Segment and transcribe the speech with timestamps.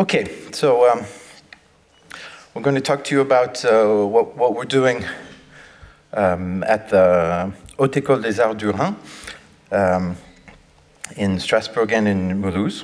[0.00, 1.04] Okay, so um,
[2.54, 5.04] we're going to talk to you about uh, what, what we're doing
[6.14, 8.96] um, at the Haute École des Arts du Rhin
[9.70, 10.16] um,
[11.16, 12.82] in Strasbourg and in Mulhouse.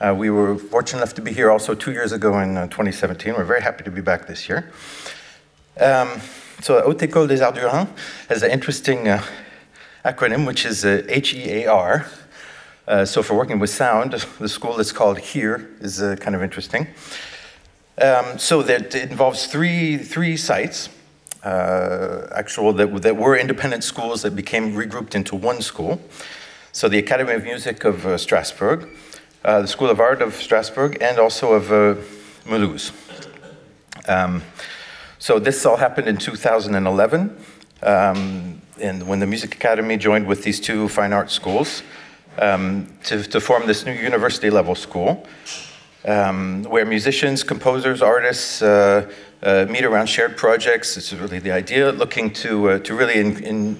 [0.00, 3.34] Uh, we were fortunate enough to be here also two years ago in uh, 2017.
[3.34, 4.72] We're very happy to be back this year.
[5.78, 6.22] Um,
[6.62, 7.88] so, Haute École des Arts du Rhin
[8.30, 9.22] has an interesting uh,
[10.02, 12.06] acronym, which is uh, HEAR.
[12.86, 16.42] Uh, so, for working with sound, the school that's called HERE is uh, kind of
[16.42, 16.86] interesting.
[18.00, 20.88] Um, so, that it involves three, three sites.
[21.42, 26.00] Uh, actual that, that were independent schools that became regrouped into one school.
[26.72, 28.88] So the Academy of Music of uh, Strasbourg,
[29.44, 31.66] uh, the School of Art of Strasbourg, and also of
[32.46, 32.90] Mulhouse.
[34.08, 34.42] Um,
[35.20, 37.36] so this all happened in 2011,
[37.84, 41.84] um, and when the Music Academy joined with these two fine art schools
[42.38, 45.26] um, to, to form this new university level school,
[46.04, 49.10] um, where musicians, composers, artists uh,
[49.42, 50.96] uh, meet around shared projects.
[50.96, 53.78] It's really the idea, looking to, uh, to really in, in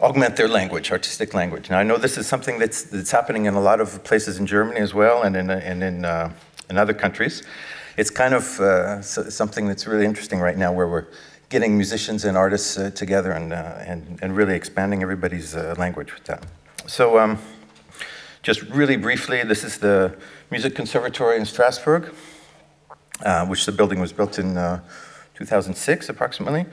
[0.00, 1.70] augment their language, artistic language.
[1.70, 4.46] Now, I know this is something that's, that's happening in a lot of places in
[4.46, 6.32] Germany as well and in, and in, uh,
[6.70, 7.42] in other countries.
[7.96, 11.06] It's kind of uh, something that's really interesting right now where we're
[11.50, 16.42] getting musicians and artists uh, together and, and, and really expanding everybody's language with that.
[16.86, 17.38] So, um,
[18.42, 20.16] just really briefly, this is the
[20.50, 22.12] Music Conservatory in Strasbourg,
[23.24, 24.80] uh, which the building was built in uh,
[25.34, 26.66] 2006 approximately.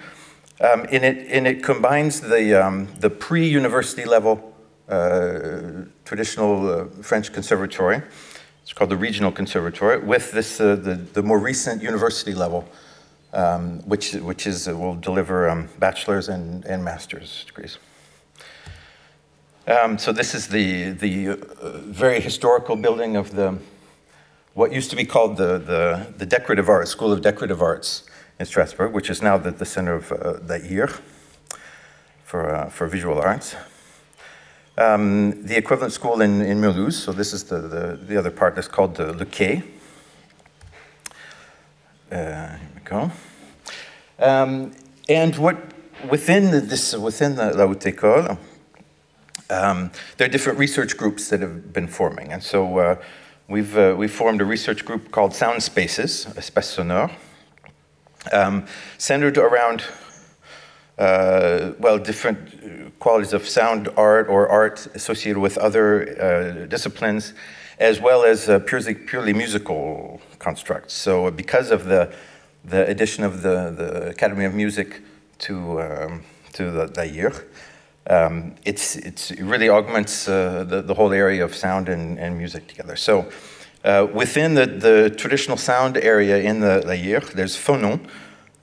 [0.62, 4.56] Um, and, it, and it combines the, um, the pre university level
[4.90, 8.02] uh, traditional uh, French conservatory,
[8.64, 12.68] it's called the Regional Conservatory, with this, uh, the, the more recent university level.
[13.32, 17.78] Um, which, which is, will deliver um, bachelor's and, and master's degrees.
[19.70, 21.36] Um, so this is the, the uh,
[21.78, 23.56] very historical building of the,
[24.56, 28.10] what used to be called the, the, the Decorative Arts, School of Decorative Arts
[28.40, 30.90] in Strasbourg, which is now the, the center of uh, the IR
[32.24, 33.56] for, uh, for visual arts.
[34.76, 38.56] Um, the equivalent school in, in Mulhouse, so this is the, the, the other part
[38.56, 39.62] that's called the Le Quai.
[42.12, 43.12] Uh, here we go.
[44.18, 44.72] Um,
[45.08, 45.58] and what
[46.10, 48.36] within the, this within the La Haute École,
[49.50, 52.32] um, there are different research groups that have been forming.
[52.32, 52.96] And so uh,
[53.48, 57.12] we've, uh, we've formed a research group called Sound Spaces, Espace Sonore,
[58.32, 58.66] um,
[58.98, 59.84] centered around,
[60.98, 67.34] uh, well, different qualities of sound art or art associated with other uh, disciplines,
[67.80, 70.94] as well as uh, purely, purely musical constructs.
[70.94, 72.14] So because of the,
[72.66, 75.02] the addition of the, the Academy of Music
[75.40, 76.24] to, um,
[76.54, 77.34] to the, the year,
[78.08, 82.38] um, it's, it's, it really augments uh, the, the whole area of sound and, and
[82.38, 82.96] music together.
[82.96, 83.30] So
[83.84, 88.00] uh, within the, the traditional sound area in the La there's Phonon,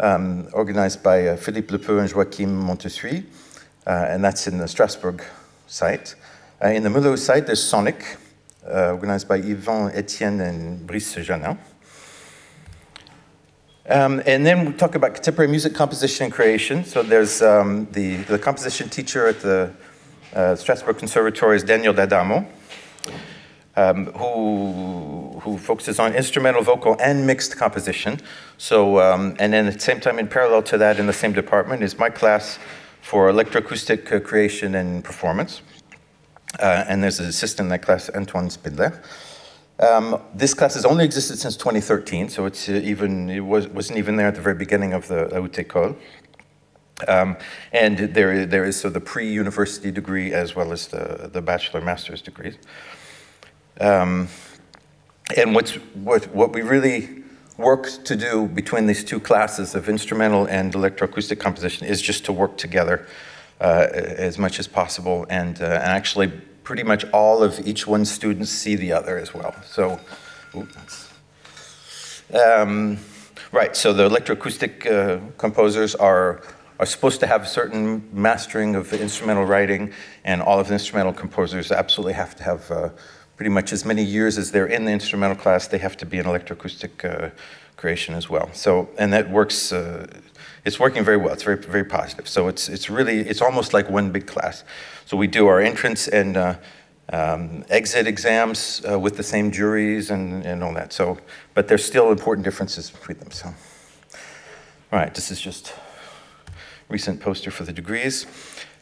[0.01, 3.25] um, organized by uh, Philippe Lepeu and Joachim Montessuis,
[3.87, 5.23] uh, and that's in the Strasbourg
[5.67, 6.15] site.
[6.63, 8.17] Uh, in the Mulhouse site, there's Sonic,
[8.67, 11.59] uh, organized by Yvan Etienne and Brice Janin.
[13.89, 16.85] Um, and then we talk about contemporary music composition and creation.
[16.85, 19.73] So there's um, the, the composition teacher at the
[20.35, 22.47] uh, Strasbourg Conservatory is Daniel D'Adamo,
[23.77, 28.21] um, who, who focuses on instrumental, vocal, and mixed composition.
[28.59, 31.33] So, um, and then at the same time, in parallel to that, in the same
[31.33, 32.59] department, is my class
[33.03, 35.63] for electroacoustic uh, creation and performance.
[36.59, 39.01] Uh, and there's an assistant in that class, Antoine Spindler.
[39.79, 43.99] Um, this class has only existed since 2013, so it's uh, even it was, wasn't
[43.99, 45.97] even there at the very beginning of the Haute École.
[47.07, 47.37] Um,
[47.73, 52.23] and there, there is so the pre-university degree as well as the, the bachelor master's
[52.23, 52.57] degrees.
[53.79, 54.29] Um,
[55.37, 57.25] and what's, what, what we really
[57.59, 62.33] worked to do between these two classes of instrumental and electroacoustic composition is just to
[62.33, 63.07] work together
[63.61, 66.33] uh, as much as possible and, uh, and actually
[66.67, 69.55] pretty much all of each one's students see the other as well.
[69.65, 70.01] So,
[72.35, 72.99] um,
[73.53, 76.43] right, so the electroacoustic uh, composers are,
[76.81, 79.93] are supposed to have a certain mastering of instrumental writing,
[80.25, 82.89] and all of the instrumental composers absolutely have to have uh,
[83.37, 86.19] pretty much as many years as they're in the instrumental class, they have to be
[86.19, 87.31] an electroacoustic uh,
[87.77, 88.49] creation as well.
[88.53, 90.07] So, and that works, uh,
[90.65, 91.33] it's working very well.
[91.33, 92.29] It's very, very positive.
[92.29, 94.65] So it's, it's really, it's almost like one big class.
[95.05, 96.55] So we do our entrance and uh,
[97.13, 100.93] um, exit exams uh, with the same juries and, and all that.
[100.93, 101.19] So,
[101.55, 103.31] but there's still important differences between them.
[103.31, 103.49] So,
[104.93, 105.75] all right, this is just
[106.89, 108.27] recent poster for the degrees.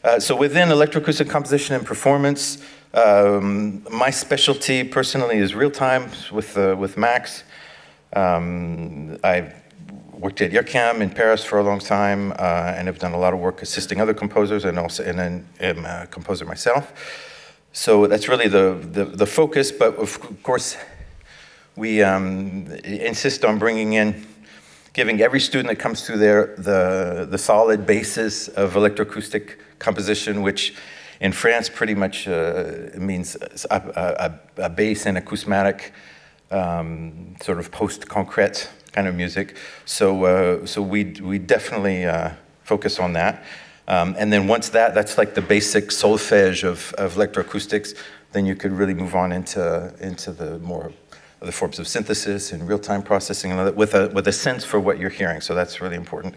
[0.03, 2.59] Uh, so within electroacoustic composition and performance,
[2.93, 7.43] um, my specialty personally is real time with, uh, with Max.
[8.15, 9.51] Um, I
[10.13, 13.33] worked at IRCAM in Paris for a long time uh, and have done a lot
[13.33, 16.93] of work assisting other composers and also and then am a composer myself.
[17.73, 20.77] So that's really the, the, the focus, but of course,
[21.75, 24.25] we um, insist on bringing in,
[24.93, 30.73] giving every student that comes through there the, the solid basis of electroacoustic composition, which
[31.19, 33.35] in France pretty much uh, means
[33.69, 35.91] a, a, a, bass and acousmatic
[36.51, 39.57] um, sort of post-concrete kind of music.
[39.85, 42.31] So, uh, so we, we definitely uh,
[42.63, 43.43] focus on that.
[43.87, 47.95] Um, and then once that, that's like the basic solfege of, of electroacoustics,
[48.31, 50.91] then you could really move on into, into the more
[51.41, 54.97] the forms of synthesis and real-time processing and with a, with a sense for what
[54.97, 55.41] you're hearing.
[55.41, 56.33] So that's really important.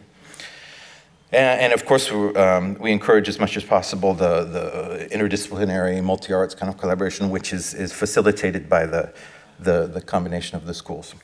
[1.33, 6.55] And, and of course, um, we encourage as much as possible the, the interdisciplinary, multi-arts
[6.55, 9.13] kind of collaboration, which is, is facilitated by the,
[9.59, 11.15] the, the combination of the schools.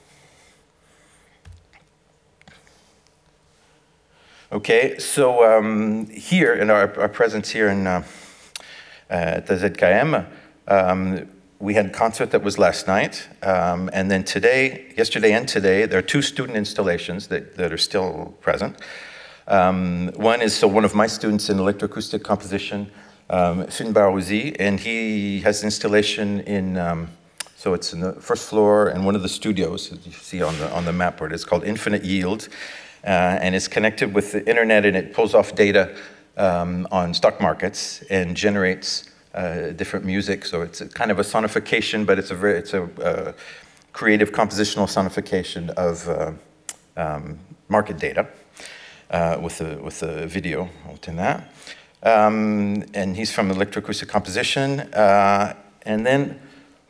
[4.52, 8.04] Okay, so um, here in our, our, presence here in uh,
[9.10, 10.26] at the ZKM,
[10.68, 11.28] um,
[11.58, 15.86] we had a concert that was last night, um, and then today, yesterday and today,
[15.86, 18.76] there are two student installations that, that are still present.
[19.48, 22.92] Um, one is so one of my students in electroacoustic composition,
[23.30, 26.76] um, Finn Barouzi, and he has installation in.
[27.64, 30.70] So it's in the first floor and one of the studios you see on the
[30.70, 32.48] on the map where it is called Infinite Yield,
[33.06, 35.96] uh, and it's connected with the internet and it pulls off data
[36.36, 40.44] um, on stock markets and generates uh, different music.
[40.44, 43.32] So it's kind of a sonification, but it's a very, it's a uh,
[43.94, 46.32] creative compositional sonification of uh,
[46.98, 47.38] um,
[47.68, 48.28] market data
[49.08, 50.68] uh, with the with the video
[51.08, 51.50] in that.
[52.02, 54.80] Um, and he's from electroacoustic composition.
[54.80, 55.54] Uh,
[55.86, 56.40] and then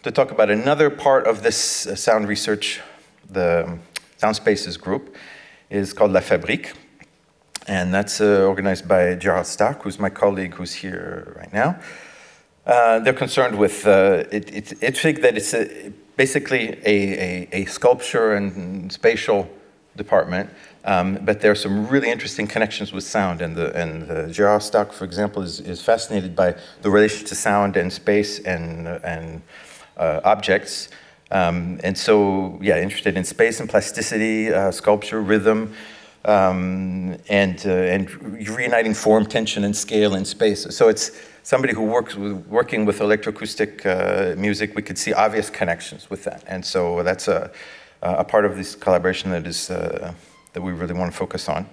[0.04, 1.56] to talk about another part of this
[1.94, 2.82] sound research,
[3.30, 3.78] the
[4.18, 5.16] Sound Spaces group
[5.70, 6.74] is called La Fabrique.
[7.66, 11.80] And that's uh, organized by Gerard Stark, who's my colleague who's here right now.
[12.66, 17.48] Uh, they're concerned with, uh, it, it, it's think that it's a, basically a, a,
[17.52, 19.48] a, sculpture and spatial
[19.96, 20.50] department,
[20.84, 23.40] um, but there are some really interesting connections with sound.
[23.40, 27.34] And, the, and the Gerard Stark, for example, is, is fascinated by the relation to
[27.34, 29.40] sound and space and, and
[29.96, 30.88] uh, objects.
[31.30, 35.74] Um, and so, yeah, interested in space and plasticity, uh, sculpture, rhythm,
[36.24, 38.08] um, and, uh, and
[38.48, 40.66] reuniting form, tension, and scale in space.
[40.74, 41.10] So it's
[41.42, 46.24] somebody who works with, working with electroacoustic uh, music, we could see obvious connections with
[46.24, 46.42] that.
[46.46, 47.50] And so that's a,
[48.02, 50.12] a part of this collaboration that, is, uh,
[50.52, 51.66] that we really want to focus on.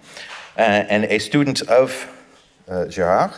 [0.58, 2.08] Uh, and a student of
[2.68, 3.32] uh, Gerard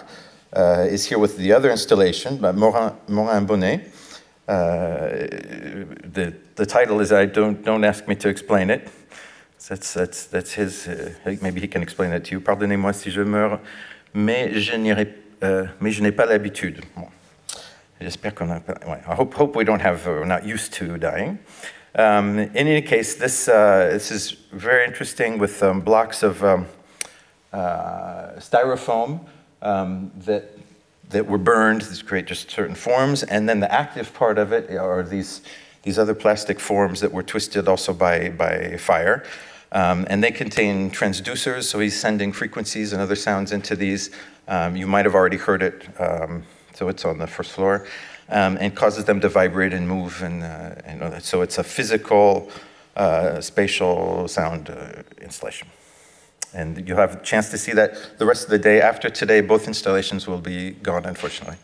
[0.92, 3.92] is here with the other installation, by Morin, Morin Bonnet.
[4.48, 5.10] Uh,
[6.14, 8.90] the, the title is I don't, don't ask me to explain it.
[9.70, 12.42] That's, that's, that's his, uh, maybe he can explain it to you.
[12.42, 13.60] Pardonnez-moi si je meurs,
[14.14, 16.82] mais je uh, mais je n'ai pas l'habitude.
[16.96, 17.08] Bon.
[18.02, 20.98] J'espère qu'on a, ouais, I hope, hope we don't have, uh, we're not used to
[20.98, 21.40] dying.
[21.96, 26.66] Um, in any case, this, uh, this is very interesting with um, blocks of um,
[27.54, 29.22] uh, styrofoam
[29.62, 30.58] um, that
[31.14, 34.70] that were burned, these create just certain forms, and then the active part of it
[34.76, 35.42] are these,
[35.84, 39.24] these other plastic forms that were twisted also by, by fire.
[39.72, 44.12] Um, and they contain transducers, so he's sending frequencies and other sounds into these.
[44.48, 46.44] Um, you might have already heard it, um,
[46.76, 47.88] so it's on the first floor,
[48.30, 50.22] um, and causes them to vibrate and move.
[50.22, 52.52] And, uh, and so it's a physical,
[52.96, 55.68] uh, spatial sound uh, installation.
[56.54, 58.80] And you'll have a chance to see that the rest of the day.
[58.80, 61.58] After today, both installations will be gone, unfortunately.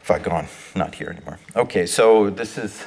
[0.00, 1.38] If I gone, not here anymore.
[1.54, 2.84] Okay, so this is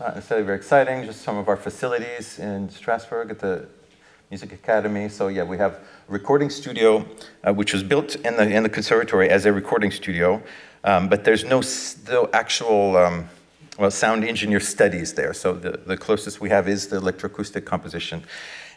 [0.00, 3.68] not necessarily very exciting, just some of our facilities in Strasbourg at the
[4.30, 5.08] Music Academy.
[5.08, 7.06] So yeah, we have a recording studio,
[7.44, 10.42] uh, which was built in the, in the conservatory as a recording studio,
[10.82, 11.62] um, but there's no,
[12.08, 13.28] no actual um,
[13.78, 15.34] well, sound engineer studies there.
[15.34, 18.24] So the, the closest we have is the electroacoustic composition.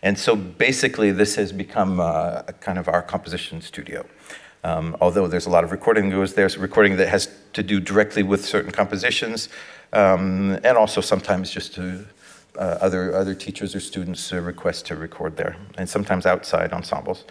[0.01, 4.06] And so basically, this has become uh, kind of our composition studio.
[4.63, 7.63] Um, although there's a lot of recording that goes there, so recording that has to
[7.63, 9.50] do directly with certain compositions,
[9.94, 12.06] um, and also sometimes just to
[12.58, 17.24] uh, other other teachers or students uh, request to record there, and sometimes outside ensembles.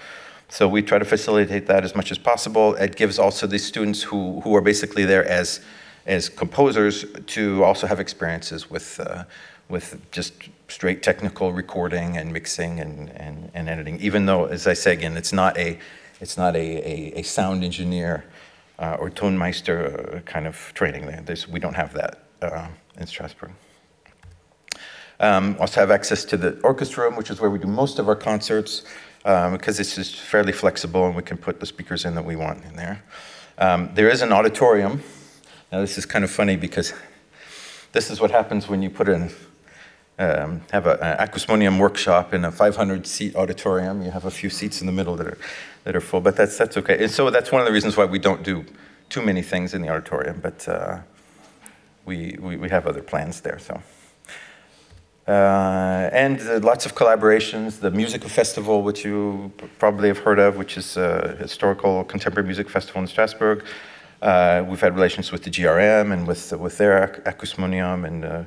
[0.48, 2.74] So we try to facilitate that as much as possible.
[2.76, 5.60] It gives also the students who who are basically there as
[6.08, 9.22] as composers to also have experiences with uh,
[9.68, 10.32] with just
[10.68, 15.16] straight technical recording and mixing and, and, and editing, even though, as I say again,
[15.16, 15.78] it's not a,
[16.20, 18.24] it's not a, a, a sound engineer
[18.78, 21.06] uh, or tonmeister uh, kind of training.
[21.06, 21.20] There.
[21.20, 23.52] There's, we don't have that uh, in Strasbourg.
[25.20, 28.08] Um, also have access to the orchestra room, which is where we do most of
[28.08, 28.84] our concerts,
[29.24, 32.36] um, because it's just fairly flexible and we can put the speakers in that we
[32.36, 33.02] want in there.
[33.58, 35.02] Um, there is an auditorium.
[35.70, 36.94] Now this is kind of funny because
[37.92, 39.30] this is what happens when you put in
[40.18, 44.02] um, have an acousmonium workshop in a 500 seat auditorium.
[44.02, 45.38] You have a few seats in the middle that are
[45.84, 47.04] that are full, but that's that's okay.
[47.04, 48.64] And so that's one of the reasons why we don't do
[49.08, 50.98] too many things in the auditorium, but uh,
[52.04, 53.58] we, we, we have other plans there.
[53.58, 53.80] So.
[55.26, 57.80] Uh, and uh, lots of collaborations.
[57.80, 62.68] The Musica Festival, which you probably have heard of, which is a historical contemporary music
[62.68, 63.64] festival in Strasbourg.
[64.20, 68.44] Uh, we've had relations with the GRM and with with their acousmonium and uh,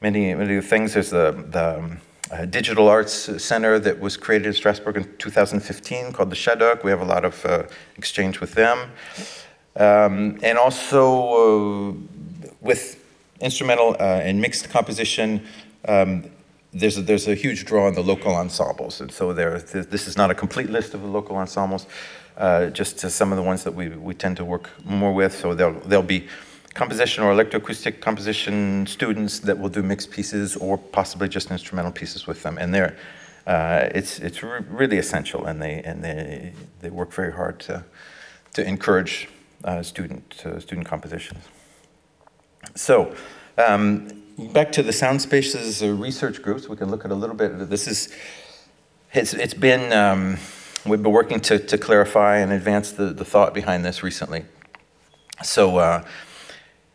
[0.00, 0.92] many many things.
[0.92, 6.12] There's the the um, uh, Digital Arts Center that was created in Strasbourg in 2015
[6.12, 6.84] called the Shadok.
[6.84, 7.62] We have a lot of uh,
[7.96, 8.90] exchange with them,
[9.76, 11.96] um, and also
[12.60, 13.02] with
[13.40, 15.46] instrumental and mixed composition.
[15.88, 16.24] Um,
[16.74, 19.58] there's a, there's a huge draw on the local ensembles, and so there.
[19.60, 21.86] This is not a complete list of the local ensembles,
[22.36, 25.34] uh, just some of the ones that we, we tend to work more with.
[25.34, 26.28] So there'll there'll be
[26.74, 32.26] composition or electroacoustic composition students that will do mixed pieces or possibly just instrumental pieces
[32.26, 32.96] with them, and they're
[33.46, 37.84] uh, it's it's re- really essential, and they and they they work very hard to
[38.52, 39.28] to encourage
[39.64, 41.44] uh, student uh, student compositions.
[42.74, 43.14] So.
[43.58, 44.08] Um,
[44.52, 47.70] back to the sound spaces research groups, we can look at a little bit.
[47.70, 48.12] This is,
[49.14, 50.36] it's, it's been, um,
[50.88, 54.44] we've been working to, to clarify and advance the, the thought behind this recently.
[55.42, 56.04] So, uh,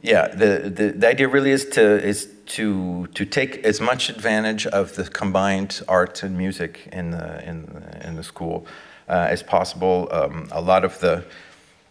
[0.02, 4.66] yeah, the, the, the idea really is to, is to, to take as much advantage
[4.68, 8.66] of the combined art and music in the, in, in the school
[9.08, 10.08] uh, as possible.
[10.12, 11.24] Um, a lot of the,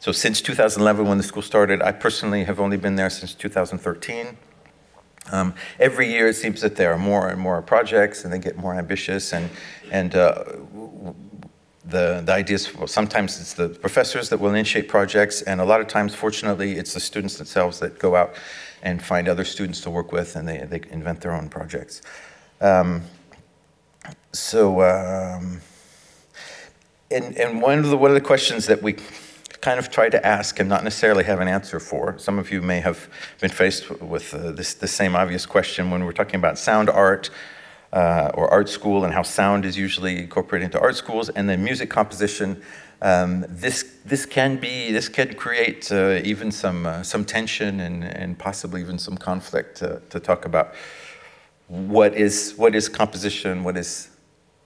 [0.00, 4.37] so since 2011 when the school started, I personally have only been there since 2013.
[5.33, 8.57] Um, every year, it seems that there are more and more projects, and they get
[8.57, 9.33] more ambitious.
[9.33, 9.50] And
[9.90, 10.45] and uh,
[11.90, 15.80] the the idea is sometimes it's the professors that will initiate projects, and a lot
[15.80, 18.35] of times, fortunately, it's the students themselves that go out
[18.82, 22.02] and find other students to work with, and they they invent their own projects.
[22.61, 23.02] Um,
[24.32, 24.82] so.
[24.82, 25.61] Um,
[27.11, 28.97] and, and one of the one of the questions that we
[29.61, 32.16] kind of try to ask and not necessarily have an answer for.
[32.18, 33.09] Some of you may have
[33.40, 37.30] been faced with uh, this the same obvious question when we're talking about sound art
[37.92, 41.62] uh, or art school and how sound is usually incorporated into art schools, and then
[41.64, 42.62] music composition.
[43.02, 48.04] Um, this this can be this can create uh, even some uh, some tension and
[48.04, 50.75] and possibly even some conflict to, to talk about
[51.68, 54.11] what is what is composition, what is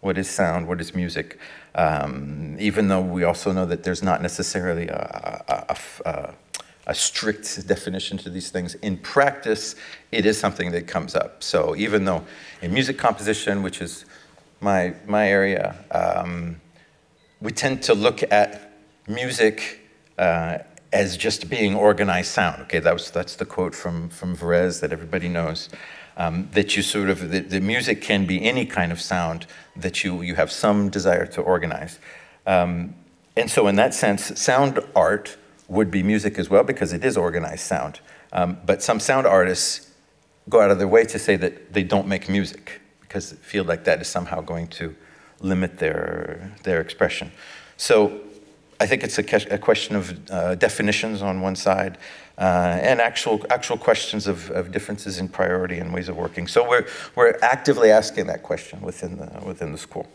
[0.01, 1.39] what is sound, what is music.
[1.75, 5.77] Um, even though we also know that there's not necessarily a, a, a,
[6.09, 6.35] a,
[6.93, 9.77] strict definition to these things, in practice,
[10.13, 11.43] it is something that comes up.
[11.43, 12.25] So even though
[12.61, 14.05] in music composition, which is
[14.61, 16.61] my, my area, um,
[17.41, 18.73] we tend to look at
[19.09, 19.81] music
[20.19, 20.59] uh,
[20.93, 22.63] as just being organized sound.
[22.63, 25.69] Okay, that was, that's the quote from, from Varèse that everybody knows
[26.17, 30.05] um, that you sort of, the, the, music can be any kind of sound that
[30.05, 31.99] you, you have some desire to organize.
[32.47, 32.95] Um,
[33.37, 35.37] and so, in that sense, sound art
[35.69, 38.01] would be music as well because it is organized sound.
[38.33, 39.91] Um, but some sound artists
[40.49, 43.65] go out of their way to say that they don't make music because they feel
[43.65, 44.95] like that is somehow going to
[45.41, 47.33] limit their, their expression.
[47.77, 48.21] So,
[48.81, 51.97] I think it's a, a question of uh, definitions on one side
[52.39, 56.47] uh, and actual, actual questions of, of differences in priority and ways of working.
[56.47, 60.07] So we're, we're actively asking that question within the, within the school.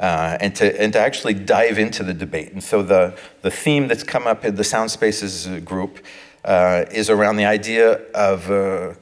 [0.00, 2.52] Uh, and, to, and to actually dive into the debate.
[2.52, 6.02] And so the, the theme that's come up in the Sound Spaces group
[6.42, 8.94] uh, is around the idea of uh,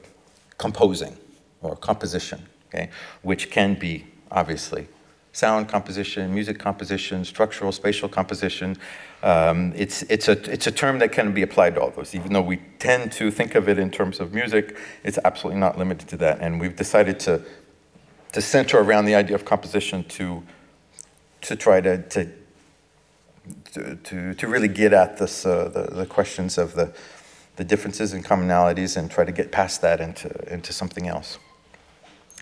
[0.57, 1.15] composing
[1.61, 2.89] or composition, okay,
[3.21, 4.89] which can be obviously
[5.31, 8.75] sound composition, music composition, structural, spatial composition.
[9.23, 12.13] Um, it's, it's, a, it's a term that can be applied to all those.
[12.13, 14.75] Even though we tend to think of it in terms of music,
[15.05, 16.39] it's absolutely not limited to that.
[16.41, 17.41] And we've decided to,
[18.33, 20.43] to center around the idea of composition to,
[21.41, 22.31] to try to, to,
[24.03, 26.93] to, to really get at this, uh, the, the questions of the,
[27.55, 31.39] the differences and commonalities and try to get past that into, into something else.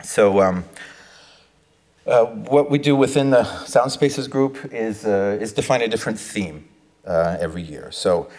[0.04, 0.66] So, um,
[2.08, 6.18] uh, what we do within the Sound Spaces group is, uh, is define a different
[6.18, 6.66] theme
[7.06, 7.92] uh, every year.
[7.92, 8.30] So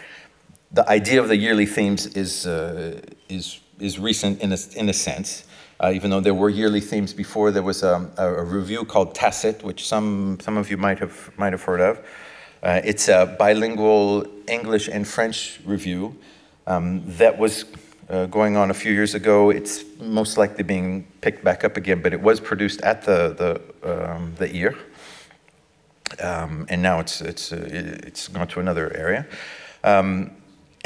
[0.73, 4.95] the idea of the yearly themes is, uh, is, is recent in a, in a
[4.95, 5.45] sense.
[5.81, 9.63] Uh, even though there were yearly themes before, there was a, a, review called Tacet,
[9.63, 11.99] which some, some of you might have, might have heard of.
[12.65, 16.17] Uh, it's a bilingual English and French review
[16.67, 17.65] um, that was
[18.11, 19.51] uh, going on a few years ago.
[19.51, 24.13] It's most likely being picked back up again, but it was produced at the, the,
[24.13, 24.75] um, the EAR.
[26.21, 29.27] Um, and now it's, it's, uh, it's gone to another area.
[29.85, 30.33] Um,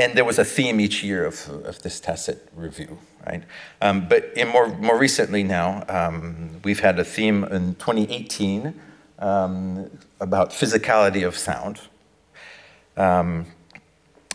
[0.03, 3.45] and there was a theme each year of, of this Tacet review, right?
[3.81, 8.75] Um, but in more, more recently now, um, we've had a theme in 2018
[9.21, 9.91] um,
[10.21, 11.81] about physicality of sound.
[12.97, 13.47] Um,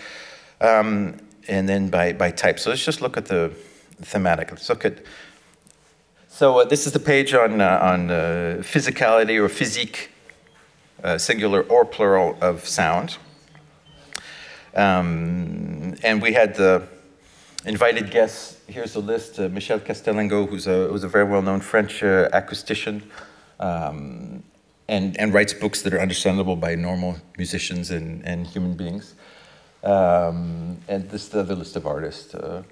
[0.61, 1.18] Um,
[1.49, 2.59] and then by, by type.
[2.59, 3.53] So let's just look at the
[4.03, 4.51] thematic.
[4.51, 4.99] Let's look at.
[6.29, 8.09] So uh, this is the page on, uh, on
[8.62, 10.11] physicality or physique,
[11.16, 13.16] singular or plural, of sound.
[14.75, 16.83] Um, and we had the
[17.65, 18.61] invited guests.
[18.67, 22.29] Here's a list uh, Michèle Castellengo, who's a, who's a very well known French uh,
[22.31, 23.03] acoustician
[23.61, 24.43] um,
[24.89, 29.15] and, and writes books that are understandable by normal musicians and, and human beings.
[29.85, 32.35] Um, and this is the other list of artists.
[32.35, 32.63] Uh,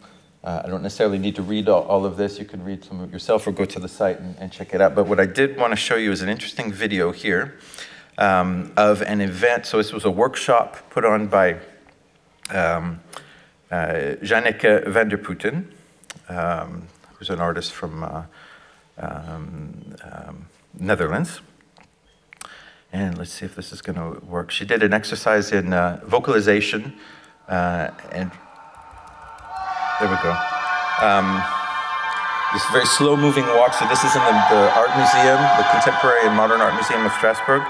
[0.42, 2.38] uh, I don't necessarily need to read all, all, of this.
[2.38, 4.74] You can read some of it yourself or go to the site and, and, check
[4.74, 4.94] it out.
[4.94, 7.58] But what I did want to show you is an interesting video here
[8.16, 9.66] um, of an event.
[9.66, 11.58] So this was a workshop put on by
[12.54, 13.00] um,
[13.70, 15.72] uh, Janneke van der Putten,
[16.28, 16.82] um,
[17.14, 18.22] who's an artist from uh,
[18.98, 20.46] um, um,
[20.78, 21.40] Netherlands.
[22.92, 24.50] And let's see if this is going to work.
[24.50, 26.94] She did an exercise in uh, vocalization,
[27.48, 28.30] uh, and
[30.00, 30.36] there we go.
[31.02, 31.42] Um,
[32.54, 33.74] this very slow moving walk.
[33.74, 37.12] So, this is in the, the, Art Museum, the Contemporary and Modern Art Museum of
[37.12, 37.60] Strasbourg,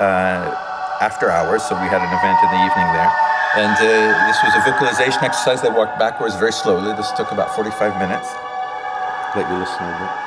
[0.00, 0.56] uh,
[1.02, 1.64] after hours.
[1.64, 3.12] So, we had an event in the evening there.
[3.54, 5.62] And uh, this was a vocalization exercise.
[5.62, 6.92] They walked backwards very slowly.
[6.96, 8.28] This took about 45 minutes.
[9.36, 10.25] Let you listen a bit.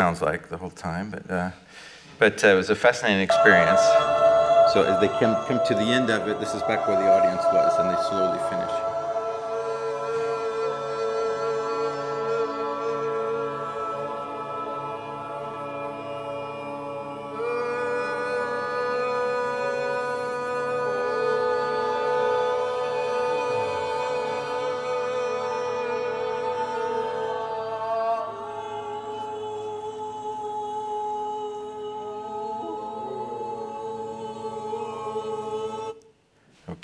[0.00, 1.10] Sounds like the whole time.
[1.10, 1.50] But, uh,
[2.18, 3.82] but uh, it was a fascinating experience.
[4.72, 7.08] So as they come, come to the end of it, this is back where the
[7.16, 8.89] audience was, and they slowly finish.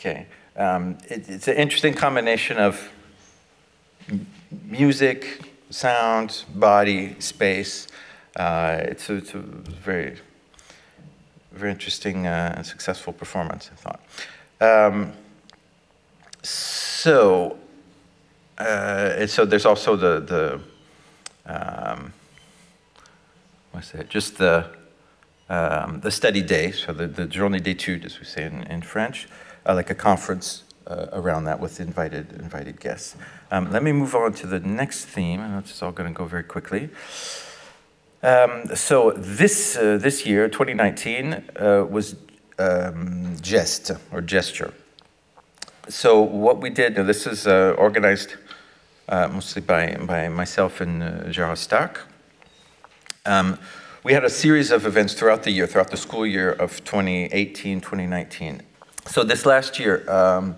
[0.07, 0.27] Okay.
[0.55, 2.93] Um, it, it's an interesting combination of
[4.63, 7.89] music, sound, body, space.
[8.37, 10.17] Uh, it's, a, it's a very,
[11.51, 14.01] very interesting uh, and successful performance, I thought.
[14.61, 15.13] Um,
[16.41, 17.59] so,
[18.59, 22.13] uh, so there's also the, the um,
[23.73, 24.09] what's that?
[24.09, 24.71] Just the,
[25.49, 29.27] um, the study day, so the, the journée d'études, as we say in, in French,
[29.75, 33.17] like a conference uh, around that with invited, invited guests.
[33.51, 36.25] Um, let me move on to the next theme, and it's all going to go
[36.25, 36.91] very quickly.
[38.23, 42.17] Um, so this, uh, this year, 2019, uh, was
[42.59, 44.73] um, geste or gesture.
[45.89, 48.35] So what we did, now this is uh, organized
[49.09, 52.01] uh, mostly by, by myself and uh, Gérard Stark.
[53.25, 53.59] Um,
[54.03, 57.81] we had a series of events throughout the year, throughout the school year of 2018,
[57.81, 58.63] 2019.
[59.09, 60.57] So this last year, um,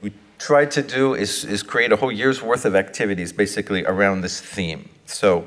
[0.00, 4.22] we tried to do is, is create a whole year's worth of activities basically around
[4.22, 4.88] this theme.
[5.04, 5.46] So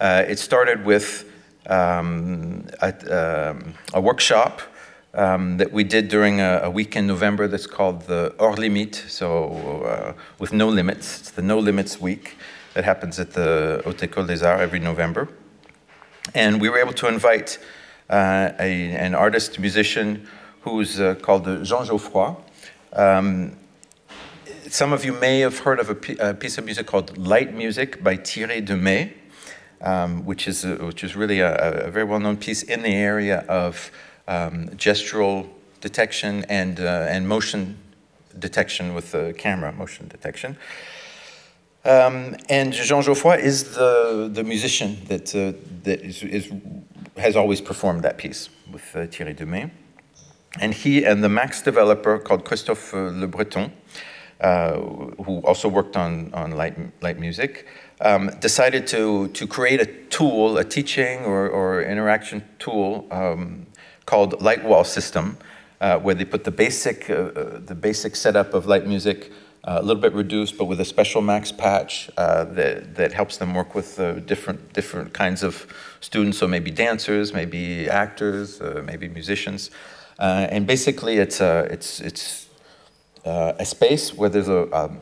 [0.00, 1.24] uh, it started with
[1.66, 4.60] um, a, um, a, workshop
[5.14, 9.04] um, that we did during a, a, week in November that's called the Hors Limite,
[9.08, 11.20] so uh, with no limits.
[11.20, 12.36] It's the No Limits Week
[12.74, 15.28] that happens at the Haute École des Arts every November.
[16.34, 17.58] And we were able to invite
[18.10, 20.26] uh, a, an artist, musician,
[20.68, 22.34] who's uh, called Jean Geoffroy.
[22.92, 23.56] Um,
[24.68, 28.16] some of you may have heard of a, piece of music called Light Music by
[28.16, 29.14] Thierry De Mey,
[29.80, 32.94] um, which, is a, which is really a, a very well known piece in the
[32.94, 33.90] area of
[34.26, 35.48] um, gestural
[35.80, 37.78] detection and, uh, and motion
[38.38, 40.56] detection with the camera, motion detection.
[41.84, 46.52] Um, and Jean Geoffroy is the, the musician that, uh, that is, is,
[47.16, 49.70] has always performed that piece with uh, Thierry De Mey.
[50.60, 53.70] And he and the Max developer called Christophe Lebreton,
[54.40, 54.74] uh,
[55.24, 57.66] who also worked on, on light, light music,
[58.00, 63.66] um, decided to, to create a tool, a teaching or, or interaction tool um,
[64.06, 65.36] called Light Wall System,
[65.80, 69.30] uh, where they put the basic, uh, uh the basic setup of light music
[69.64, 73.36] uh, a little bit reduced, but with a special max patch uh, that, that helps
[73.36, 75.66] them work with uh, different, different kinds of
[76.00, 79.70] students, so maybe dancers, maybe actors, uh, maybe musicians.
[80.18, 82.48] Uh, and basically, it's, it's, it's
[83.24, 85.00] a space where there's a, um,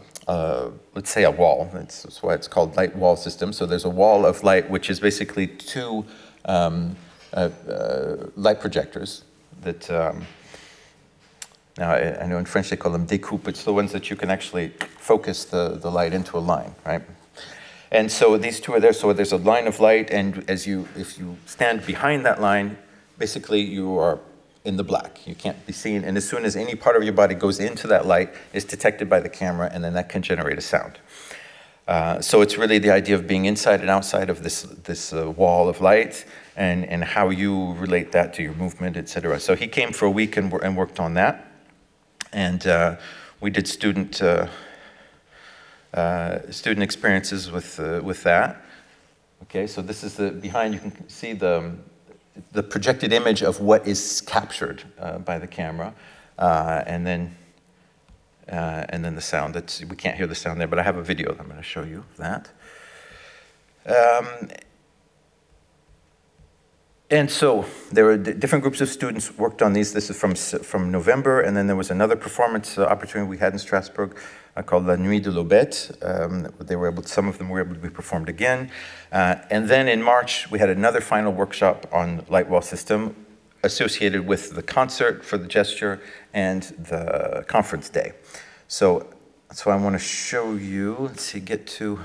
[0.94, 1.70] let's say a wall.
[1.72, 3.52] That's, that's, why it's called light wall system.
[3.52, 6.04] So there's a wall of light, which is basically two
[6.44, 6.96] um,
[8.36, 9.24] light projectors
[9.62, 10.26] that um,
[11.78, 13.48] now, I, I know in French they call them découpes.
[13.48, 17.02] It's the ones that you can actually focus the, the light into a line, right?
[17.90, 18.92] And so these two are there.
[18.92, 22.78] So there's a line of light, and as you, if you stand behind that line,
[23.18, 24.18] basically you are
[24.66, 25.26] in the black.
[25.26, 26.04] You can't be seen.
[26.04, 29.08] And as soon as any part of your body goes into that light, it's detected
[29.08, 30.98] by the camera, and then that can generate a sound.
[31.88, 35.30] Uh, so it's really the idea of being inside and outside of this this uh,
[35.30, 36.24] wall of light,
[36.56, 39.38] and and how you relate that to your movement, etc.
[39.40, 41.46] So he came for a week and, and worked on that
[42.36, 42.96] and uh,
[43.40, 44.46] we did student uh,
[45.94, 48.62] uh, student experiences with uh, with that.
[49.44, 50.74] Okay, so this is the behind.
[50.74, 51.72] You can see the
[52.52, 55.94] the projected image of what is captured uh, by the camera,
[56.38, 57.36] uh, and then.
[58.48, 59.54] and then the sound.
[59.54, 61.32] That's, we can't hear the sound there, but I have a video.
[61.32, 62.48] That I'm going to show you that.
[63.86, 64.48] Um,
[67.08, 69.92] and so there were different groups of students worked on these.
[69.92, 73.52] This is from, from November, and then there was another performance uh, opportunity we had
[73.52, 74.18] in Strasbourg
[74.56, 75.96] uh, called La Nuit de l'Aubette.
[76.02, 78.70] Um, they were able, some of them were able to be performed again.
[79.12, 83.14] Uh, and then in March, we had another final workshop on light wall system
[83.62, 86.00] associated with the concert for the gesture
[86.34, 88.12] and the conference day.
[88.66, 89.06] So
[89.48, 90.96] that's why I want to show you.
[90.98, 92.00] Let's see, get to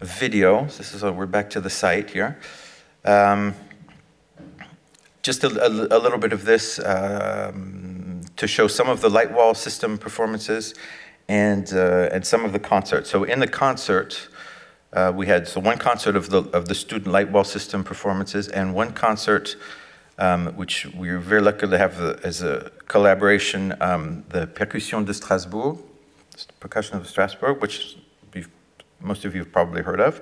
[0.00, 0.66] a video.
[0.66, 2.38] This is, we're back to the site here.
[3.04, 3.54] Um,
[5.22, 9.32] just a, a, a little bit of this um, to show some of the light
[9.32, 10.74] wall system performances
[11.28, 13.10] and, uh, and some of the concerts.
[13.10, 14.28] So in the concert,
[14.92, 18.48] uh, we had so one concert of the, of the student light wall system performances
[18.48, 19.56] and one concert
[20.18, 25.14] um, which we were very lucky to have as a collaboration, um, the Percussion de
[25.14, 25.78] Strasbourg,
[26.58, 27.96] percussion of Strasbourg, which
[29.00, 30.20] most of you have probably heard of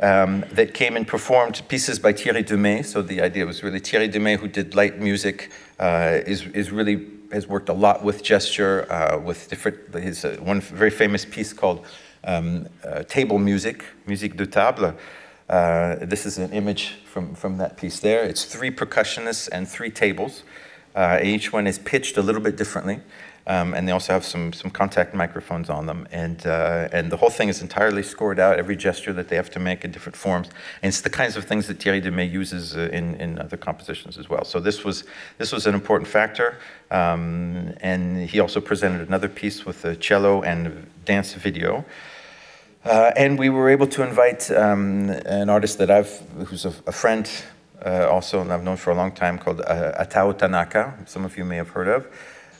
[0.00, 2.82] um, that came and performed pieces by Thierry De Mey.
[2.82, 6.70] So the idea was really Thierry De Mey, who did light music, uh, is, is
[6.70, 11.24] really has worked a lot with gesture, uh, with different, his uh, one very famous
[11.24, 11.84] piece called
[12.24, 14.94] um, uh, Table Music, Musique de Table.
[15.48, 18.22] Uh, this is an image from, from that piece there.
[18.22, 20.42] It's three percussionists and three tables.
[20.94, 23.00] Uh, each one is pitched a little bit differently.
[23.48, 26.06] Um, and they also have some, some contact microphones on them.
[26.12, 29.50] And, uh, and the whole thing is entirely scored out, every gesture that they have
[29.52, 30.48] to make in different forms.
[30.82, 33.56] And it's the kinds of things that Thierry De Mey uses uh, in, in other
[33.56, 34.44] compositions as well.
[34.44, 35.04] So this was,
[35.38, 36.58] this was an important factor.
[36.90, 41.86] Um, and he also presented another piece with a cello and dance video.
[42.84, 46.10] Uh, and we were able to invite um, an artist that I've,
[46.46, 47.28] who's a, a friend
[47.84, 50.98] uh, also, and I've known for a long time, called uh, Atau Tanaka.
[51.06, 52.06] Some of you may have heard of.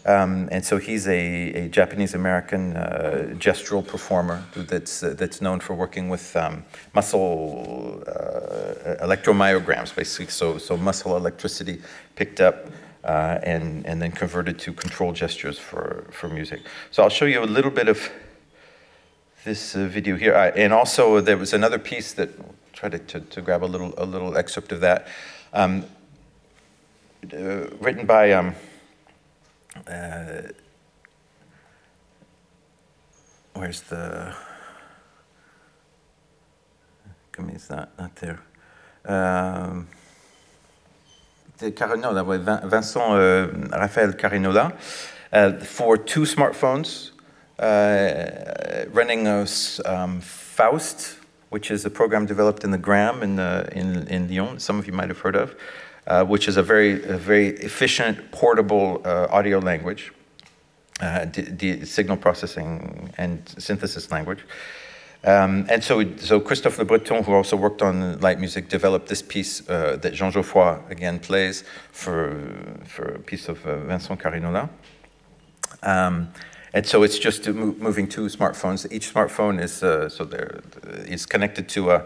[0.07, 5.61] Um, and so he's a, a Japanese American uh, gestural performer that's, uh, that's known
[5.61, 10.29] for working with um, muscle uh, electromyograms, basically.
[10.29, 11.83] So, so muscle electricity
[12.15, 12.69] picked up
[13.05, 16.61] uh, and, and then converted to control gestures for, for music.
[16.91, 18.11] So I'll show you a little bit of
[19.45, 20.35] this uh, video here.
[20.57, 22.31] and also, there was another piece that
[22.73, 25.09] try to, to, to, grab a little, a little excerpt of that,
[25.53, 25.85] um,
[27.33, 28.55] uh, written by.
[29.87, 30.53] Uh,
[33.55, 34.35] where's the
[37.55, 38.41] is that not there.
[39.05, 39.89] Um,
[41.59, 42.25] the Carinola,
[42.69, 44.77] Vincent uh, Raphael Carinola,
[45.33, 47.11] uh, for two smartphones
[47.59, 51.17] uh, running um, Faust,
[51.51, 54.87] which is a program developed in the Grame in, the, in, in Lyon, some of
[54.87, 55.55] you might have heard of,
[56.09, 60.13] uh, which is a very, a very efficient, portable uh, audio language,
[61.01, 61.27] uh,
[61.85, 64.41] signal processing and synthesis language.
[65.25, 69.69] Um, and so, so Christophe Lebreton, who also worked on light music, developed this piece
[69.69, 72.41] uh, that Jean Geoffroy again plays for,
[72.87, 74.69] for a piece of uh, Vincent Carinola.
[75.83, 76.33] Um,
[76.73, 78.91] and so it's just moving two smartphones.
[78.93, 80.61] Each smartphone is uh, so there
[81.07, 82.05] is connected to a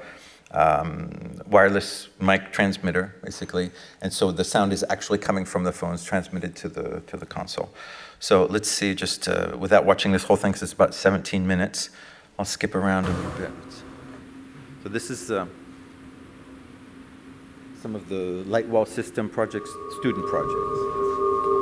[0.53, 6.05] um, wireless mic transmitter, basically, and so the sound is actually coming from the phones,
[6.05, 7.73] transmitted to the to the console.
[8.19, 11.91] So let's see, just uh, without watching this whole thing, because it's about 17 minutes,
[12.39, 13.51] I'll skip around a little bit.
[14.83, 15.47] So this is uh,
[17.81, 21.62] some of the Lightwall system projects, student projects.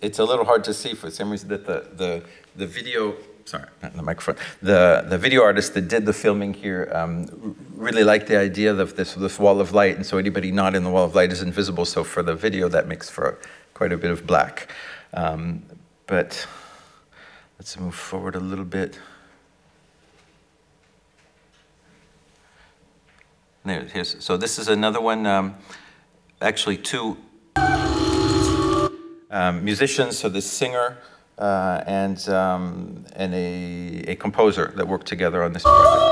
[0.00, 2.22] It's a little hard to see for some reason that the, the,
[2.56, 6.90] the video, sorry, not the microphone, the, the video artist that did the filming here
[6.94, 10.74] um, really liked the idea of this, this wall of light, and so anybody not
[10.74, 13.38] in the wall of light is invisible, so for the video that makes for
[13.74, 14.70] quite a bit of black.
[15.12, 15.62] Um,
[16.06, 16.46] but
[17.58, 18.98] let's move forward a little bit.
[23.64, 25.54] There, so this is another one, um,
[26.42, 27.16] actually two
[29.34, 30.96] um, musicians, so this singer
[31.38, 36.10] uh, and, um, and a, a composer that worked together on this project.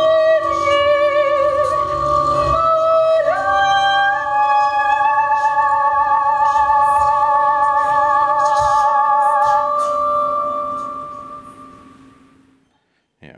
[13.22, 13.36] Yeah,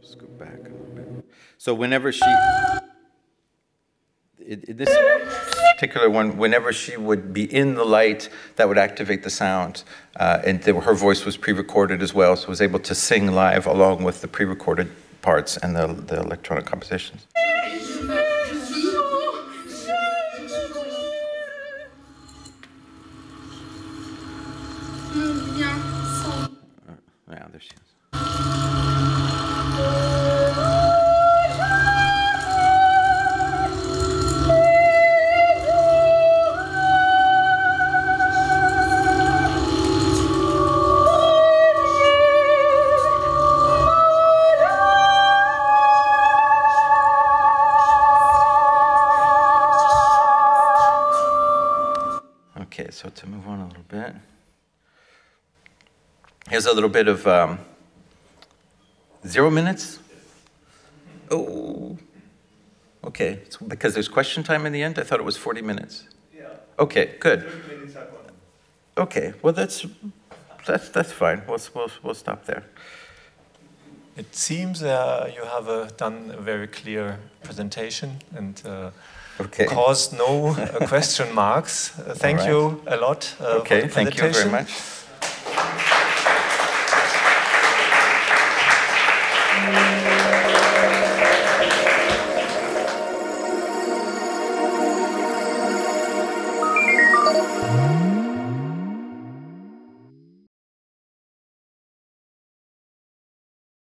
[0.00, 1.24] let's go back a bit.
[1.58, 2.24] So whenever she,
[4.38, 4.88] it, it, this
[5.80, 9.82] particular one, whenever she would be in the light, that would activate the sound.
[10.14, 13.66] Uh, and her voice was pre recorded as well, so was able to sing live
[13.66, 14.90] along with the pre recorded
[15.22, 17.26] parts and the, the electronic compositions.
[53.00, 54.14] So to move on a little bit.
[56.50, 57.58] Here's a little bit of um,
[59.26, 59.98] zero minutes.
[61.30, 61.96] Oh,
[63.02, 63.40] okay.
[63.46, 64.98] It's because there's question time in the end.
[64.98, 66.08] I thought it was 40 minutes.
[66.36, 66.48] Yeah.
[66.78, 67.50] Okay, good.
[68.98, 69.86] Okay, well that's
[70.66, 71.40] that's that's fine.
[71.48, 72.64] We'll we'll, we'll stop there.
[74.18, 78.60] It seems uh, you have uh, done a very clear presentation and.
[78.62, 78.90] Uh,
[79.40, 79.66] okay.
[79.66, 81.98] cause no uh, question marks.
[81.98, 82.48] Uh, thank right.
[82.48, 83.34] you a lot.
[83.40, 84.99] Uh, okay, thank you very much.